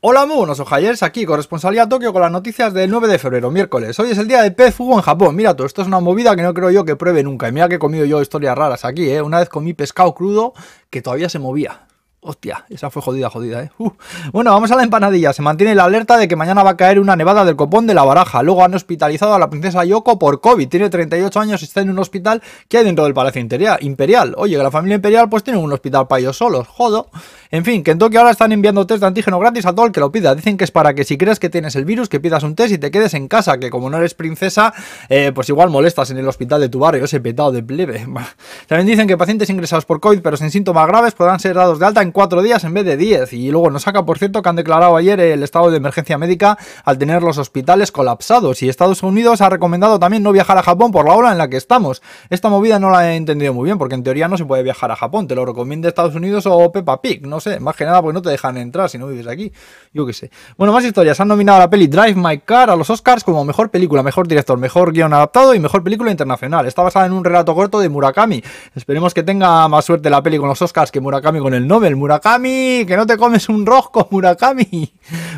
Hola, 0.00 0.26
muy 0.26 0.36
buenos 0.36 0.60
ojayers, 0.60 1.02
aquí 1.02 1.24
corresponsalía 1.24 1.88
Tokio 1.88 2.12
con 2.12 2.22
las 2.22 2.30
noticias 2.30 2.72
del 2.72 2.88
9 2.88 3.08
de 3.08 3.18
febrero, 3.18 3.50
miércoles. 3.50 3.98
Hoy 3.98 4.12
es 4.12 4.18
el 4.18 4.28
día 4.28 4.42
de 4.42 4.52
pez 4.52 4.72
fugo 4.72 4.94
en 4.94 5.00
Japón. 5.00 5.34
Mira 5.34 5.56
tú, 5.56 5.64
esto 5.64 5.82
es 5.82 5.88
una 5.88 5.98
movida 5.98 6.36
que 6.36 6.42
no 6.42 6.54
creo 6.54 6.70
yo 6.70 6.84
que 6.84 6.94
pruebe 6.94 7.24
nunca. 7.24 7.48
Y 7.48 7.52
mira 7.52 7.68
que 7.68 7.74
he 7.74 7.78
comido 7.80 8.04
yo 8.04 8.22
historias 8.22 8.56
raras 8.56 8.84
aquí, 8.84 9.10
¿eh? 9.10 9.22
Una 9.22 9.40
vez 9.40 9.48
comí 9.48 9.74
pescado 9.74 10.14
crudo 10.14 10.52
que 10.88 11.02
todavía 11.02 11.28
se 11.28 11.40
movía. 11.40 11.87
Hostia, 12.20 12.64
esa 12.68 12.90
fue 12.90 13.00
jodida, 13.00 13.30
jodida, 13.30 13.62
¿eh? 13.62 13.70
Bueno, 14.32 14.50
vamos 14.50 14.72
a 14.72 14.76
la 14.76 14.82
empanadilla. 14.82 15.32
Se 15.32 15.40
mantiene 15.40 15.76
la 15.76 15.84
alerta 15.84 16.16
de 16.16 16.26
que 16.26 16.34
mañana 16.34 16.64
va 16.64 16.70
a 16.70 16.76
caer 16.76 16.98
una 16.98 17.14
nevada 17.14 17.44
del 17.44 17.54
copón 17.54 17.86
de 17.86 17.94
la 17.94 18.02
baraja. 18.02 18.42
Luego 18.42 18.64
han 18.64 18.74
hospitalizado 18.74 19.34
a 19.34 19.38
la 19.38 19.48
princesa 19.48 19.84
Yoko 19.84 20.18
por 20.18 20.40
COVID. 20.40 20.68
Tiene 20.68 20.90
38 20.90 21.38
años 21.38 21.62
y 21.62 21.66
está 21.66 21.80
en 21.80 21.90
un 21.90 21.98
hospital 22.00 22.42
que 22.68 22.78
hay 22.78 22.84
dentro 22.84 23.04
del 23.04 23.14
Palacio 23.14 23.40
Imperial. 23.40 24.34
Oye, 24.36 24.56
que 24.56 24.62
la 24.62 24.70
familia 24.72 24.96
imperial 24.96 25.28
pues 25.28 25.44
tiene 25.44 25.60
un 25.60 25.72
hospital 25.72 26.08
para 26.08 26.18
ellos 26.18 26.36
solos. 26.36 26.66
Jodo. 26.66 27.08
En 27.52 27.64
fin, 27.64 27.84
que 27.84 27.92
en 27.92 27.98
Tokio 27.98 28.18
ahora 28.18 28.32
están 28.32 28.50
enviando 28.50 28.84
test 28.84 29.00
de 29.00 29.06
antígeno 29.06 29.38
gratis 29.38 29.64
a 29.64 29.72
todo 29.72 29.86
el 29.86 29.92
que 29.92 30.00
lo 30.00 30.10
pida. 30.10 30.34
Dicen 30.34 30.56
que 30.56 30.64
es 30.64 30.72
para 30.72 30.94
que 30.94 31.04
si 31.04 31.16
crees 31.16 31.38
que 31.38 31.48
tienes 31.48 31.76
el 31.76 31.84
virus, 31.84 32.08
que 32.08 32.18
pidas 32.18 32.42
un 32.42 32.56
test 32.56 32.74
y 32.74 32.78
te 32.78 32.90
quedes 32.90 33.14
en 33.14 33.28
casa. 33.28 33.58
Que 33.58 33.70
como 33.70 33.90
no 33.90 33.96
eres 33.96 34.14
princesa, 34.14 34.74
eh, 35.08 35.30
pues 35.32 35.48
igual 35.50 35.70
molestas 35.70 36.10
en 36.10 36.18
el 36.18 36.26
hospital 36.26 36.60
de 36.60 36.68
tu 36.68 36.80
barrio. 36.80 37.04
Ese 37.04 37.20
petado 37.20 37.52
de 37.52 37.62
plebe. 37.62 38.06
También 38.66 38.86
dicen 38.88 39.06
que 39.06 39.16
pacientes 39.16 39.48
ingresados 39.50 39.84
por 39.84 40.00
COVID 40.00 40.20
pero 40.20 40.36
sin 40.36 40.50
síntomas 40.50 40.86
graves 40.88 41.14
podrán 41.14 41.38
ser 41.38 41.54
dados 41.54 41.78
de 41.78 41.86
alta 41.86 42.02
4 42.12 42.42
días 42.42 42.64
en 42.64 42.74
vez 42.74 42.84
de 42.84 42.96
10. 42.96 43.32
Y 43.32 43.50
luego 43.50 43.70
nos 43.70 43.82
saca, 43.82 44.04
por 44.04 44.18
cierto, 44.18 44.42
que 44.42 44.48
han 44.48 44.56
declarado 44.56 44.96
ayer 44.96 45.20
el 45.20 45.42
estado 45.42 45.70
de 45.70 45.76
emergencia 45.76 46.18
médica 46.18 46.58
al 46.84 46.98
tener 46.98 47.22
los 47.22 47.38
hospitales 47.38 47.92
colapsados. 47.92 48.62
Y 48.62 48.68
Estados 48.68 49.02
Unidos 49.02 49.40
ha 49.40 49.48
recomendado 49.48 49.98
también 49.98 50.22
no 50.22 50.32
viajar 50.32 50.58
a 50.58 50.62
Japón 50.62 50.92
por 50.92 51.06
la 51.06 51.14
ola 51.14 51.32
en 51.32 51.38
la 51.38 51.48
que 51.48 51.56
estamos. 51.56 52.02
Esta 52.30 52.48
movida 52.48 52.78
no 52.78 52.90
la 52.90 53.12
he 53.12 53.16
entendido 53.16 53.54
muy 53.54 53.64
bien, 53.64 53.78
porque 53.78 53.94
en 53.94 54.02
teoría 54.02 54.28
no 54.28 54.36
se 54.36 54.44
puede 54.44 54.62
viajar 54.62 54.90
a 54.90 54.96
Japón. 54.96 55.26
Te 55.26 55.34
lo 55.34 55.44
recomienda 55.44 55.88
Estados 55.88 56.14
Unidos 56.14 56.46
o 56.46 56.72
Peppa 56.72 57.00
Pig. 57.00 57.26
No 57.26 57.40
sé, 57.40 57.60
más 57.60 57.76
que 57.76 57.84
nada 57.84 58.00
porque 58.02 58.14
no 58.14 58.22
te 58.22 58.30
dejan 58.30 58.56
entrar 58.56 58.88
si 58.88 58.98
no 58.98 59.06
vives 59.06 59.26
aquí. 59.26 59.52
Yo 59.92 60.06
qué 60.06 60.12
sé. 60.12 60.30
Bueno, 60.56 60.72
más 60.72 60.84
historias. 60.84 61.20
Han 61.20 61.28
nominado 61.28 61.56
a 61.56 61.60
la 61.60 61.70
peli 61.70 61.86
Drive 61.86 62.14
My 62.14 62.38
Car 62.38 62.70
a 62.70 62.76
los 62.76 62.90
Oscars 62.90 63.24
como 63.24 63.44
mejor 63.44 63.70
película, 63.70 64.02
mejor 64.02 64.28
director, 64.28 64.58
mejor 64.58 64.92
guion 64.92 65.12
adaptado 65.12 65.54
y 65.54 65.60
mejor 65.60 65.82
película 65.82 66.10
internacional. 66.10 66.66
Está 66.66 66.82
basada 66.82 67.06
en 67.06 67.12
un 67.12 67.24
relato 67.24 67.54
corto 67.54 67.80
de 67.80 67.88
Murakami. 67.88 68.42
Esperemos 68.74 69.14
que 69.14 69.22
tenga 69.22 69.66
más 69.68 69.84
suerte 69.84 70.10
la 70.10 70.22
peli 70.22 70.38
con 70.38 70.48
los 70.48 70.60
Oscars 70.62 70.90
que 70.90 71.00
Murakami 71.00 71.40
con 71.40 71.54
el 71.54 71.66
Nobel. 71.66 71.96
Murakami, 71.98 72.84
que 72.86 72.96
no 72.96 73.06
te 73.06 73.16
comes 73.16 73.48
un 73.48 73.66
rosco, 73.66 74.08
Murakami. 74.12 74.92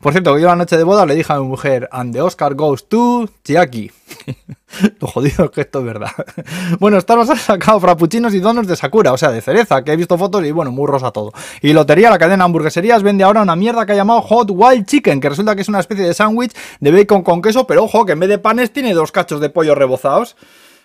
Por 0.00 0.12
cierto, 0.12 0.38
yo 0.38 0.46
la 0.46 0.56
noche 0.56 0.76
de 0.76 0.84
boda 0.84 1.06
le 1.06 1.14
dije 1.14 1.32
a 1.32 1.38
mi 1.38 1.46
mujer, 1.46 1.88
and 1.92 2.12
the 2.12 2.20
Oscar 2.20 2.54
goes 2.54 2.88
to 2.88 3.28
Chiaki. 3.44 3.90
Lo 5.00 5.08
jodido 5.08 5.46
es 5.46 5.50
que 5.50 5.60
esto 5.62 5.80
es 5.80 5.84
verdad. 5.84 6.10
Bueno, 6.80 7.00
Starbucks 7.00 7.30
ha 7.30 7.36
sacado 7.36 7.80
frappuccinos 7.80 8.34
y 8.34 8.40
donos 8.40 8.66
de 8.66 8.76
Sakura, 8.76 9.12
o 9.12 9.16
sea, 9.16 9.30
de 9.30 9.40
cereza, 9.40 9.82
que 9.82 9.92
he 9.92 9.96
visto 9.96 10.18
fotos 10.18 10.44
y 10.44 10.50
bueno, 10.50 10.70
muy 10.70 10.86
rosa 10.86 11.10
todo. 11.10 11.32
Y 11.62 11.72
Lotería, 11.72 12.10
la 12.10 12.18
cadena 12.18 12.44
de 12.44 12.44
hamburgueserías, 12.44 13.02
vende 13.02 13.24
ahora 13.24 13.42
una 13.42 13.56
mierda 13.56 13.86
que 13.86 13.92
ha 13.92 13.96
llamado 13.96 14.22
Hot 14.22 14.50
Wild 14.50 14.86
Chicken, 14.86 15.20
que 15.20 15.28
resulta 15.28 15.54
que 15.54 15.62
es 15.62 15.68
una 15.68 15.80
especie 15.80 16.04
de 16.04 16.14
sándwich 16.14 16.52
de 16.80 16.90
bacon 16.90 17.22
con 17.22 17.40
queso, 17.40 17.66
pero 17.66 17.84
ojo, 17.84 18.04
que 18.04 18.12
en 18.12 18.20
vez 18.20 18.28
de 18.28 18.38
panes 18.38 18.72
tiene 18.72 18.94
dos 18.94 19.12
cachos 19.12 19.40
de 19.40 19.48
pollo 19.48 19.74
rebozados. 19.74 20.36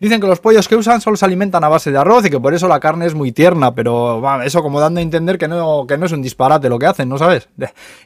Dicen 0.00 0.20
que 0.20 0.26
los 0.26 0.40
pollos 0.40 0.68
que 0.68 0.76
usan 0.76 1.00
solo 1.00 1.16
se 1.16 1.24
alimentan 1.24 1.62
a 1.62 1.68
base 1.68 1.92
de 1.92 1.98
arroz 1.98 2.26
y 2.26 2.30
que 2.30 2.40
por 2.40 2.52
eso 2.52 2.66
la 2.66 2.80
carne 2.80 3.06
es 3.06 3.14
muy 3.14 3.30
tierna, 3.30 3.74
pero 3.74 4.22
eso 4.42 4.60
como 4.62 4.80
dando 4.80 4.98
a 4.98 5.02
entender 5.02 5.38
que 5.38 5.46
no, 5.46 5.86
que 5.86 5.96
no 5.96 6.06
es 6.06 6.12
un 6.12 6.20
disparate 6.20 6.68
lo 6.68 6.78
que 6.78 6.86
hacen, 6.86 7.08
¿no 7.08 7.16
sabes? 7.16 7.48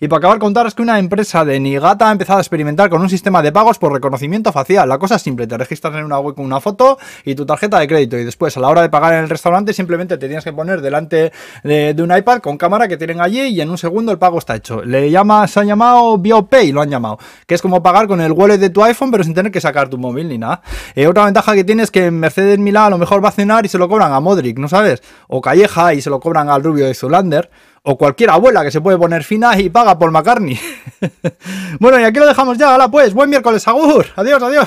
Y 0.00 0.08
para 0.08 0.18
acabar 0.18 0.38
contaros 0.38 0.74
que 0.74 0.82
una 0.82 0.98
empresa 0.98 1.44
de 1.44 1.60
Nigata 1.60 2.08
ha 2.08 2.12
empezado 2.12 2.38
a 2.38 2.42
experimentar 2.42 2.90
con 2.90 3.00
un 3.00 3.08
sistema 3.08 3.40
de 3.40 3.52
pagos 3.52 3.78
por 3.78 3.92
reconocimiento 3.92 4.52
facial. 4.52 4.88
La 4.88 4.98
cosa 4.98 5.16
es 5.16 5.22
simple, 5.22 5.46
te 5.46 5.56
registras 5.56 5.94
en 5.94 6.04
una 6.04 6.18
web 6.18 6.34
con 6.34 6.44
una 6.44 6.60
foto 6.60 6.98
y 7.24 7.34
tu 7.34 7.46
tarjeta 7.46 7.78
de 7.78 7.86
crédito 7.86 8.18
y 8.18 8.24
después 8.24 8.56
a 8.56 8.60
la 8.60 8.68
hora 8.68 8.82
de 8.82 8.88
pagar 8.88 9.14
en 9.14 9.20
el 9.20 9.28
restaurante 9.28 9.72
simplemente 9.72 10.18
te 10.18 10.26
tienes 10.26 10.44
que 10.44 10.52
poner 10.52 10.80
delante 10.80 11.32
de, 11.62 11.94
un 11.98 12.16
iPad 12.16 12.40
con 12.40 12.58
cámara 12.58 12.88
que 12.88 12.96
tienen 12.96 13.20
allí 13.20 13.42
y 13.42 13.60
en 13.60 13.70
un 13.70 13.78
segundo 13.78 14.12
el 14.12 14.18
pago 14.18 14.38
está 14.38 14.56
hecho. 14.56 14.82
Le 14.84 15.10
llama, 15.10 15.46
se 15.46 15.60
ha 15.60 15.64
llamado 15.64 16.18
BioPay, 16.18 16.72
lo 16.72 16.82
han 16.82 16.90
llamado, 16.90 17.18
que 17.46 17.54
es 17.54 17.62
como 17.62 17.82
pagar 17.82 18.06
con 18.06 18.20
el 18.20 18.32
wallet 18.32 18.58
de 18.58 18.70
tu 18.70 18.82
iPhone 18.82 19.10
pero 19.10 19.24
sin 19.24 19.34
tener 19.34 19.52
que 19.52 19.60
sacar 19.60 19.88
tu 19.88 19.98
móvil 19.98 20.28
ni 20.28 20.38
nada. 20.38 20.62
Eh, 20.94 21.06
otra 21.06 21.24
ventaja 21.24 21.54
que 21.54 21.64
tiene 21.64 21.75
es 21.80 21.90
que 21.90 22.10
Mercedes 22.10 22.58
Milá 22.58 22.86
a 22.86 22.90
lo 22.90 22.98
mejor 22.98 23.24
va 23.24 23.28
a 23.28 23.32
cenar 23.32 23.64
y 23.66 23.68
se 23.68 23.78
lo 23.78 23.88
cobran 23.88 24.12
a 24.12 24.20
Modric, 24.20 24.58
¿no 24.58 24.68
sabes? 24.68 25.02
O 25.28 25.40
Calleja 25.40 25.94
y 25.94 26.02
se 26.02 26.10
lo 26.10 26.20
cobran 26.20 26.48
al 26.48 26.62
rubio 26.62 26.86
de 26.86 26.94
Zulander. 26.94 27.50
O 27.82 27.96
cualquier 27.96 28.30
abuela 28.30 28.64
que 28.64 28.72
se 28.72 28.80
puede 28.80 28.98
poner 28.98 29.22
fina 29.22 29.56
y 29.58 29.70
paga 29.70 29.96
por 29.96 30.10
McCartney. 30.10 30.58
bueno, 31.80 32.00
y 32.00 32.04
aquí 32.04 32.18
lo 32.18 32.26
dejamos 32.26 32.58
ya. 32.58 32.74
Hala 32.74 32.90
pues, 32.90 33.14
buen 33.14 33.30
miércoles, 33.30 33.66
Agur. 33.68 34.06
Adiós, 34.16 34.42
adiós. 34.42 34.64